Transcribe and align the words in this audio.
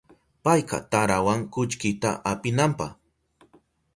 Payka 0.43 0.77
tarawan 0.91 1.41
kullkita 1.53 2.09
apinanpa. 2.31 2.87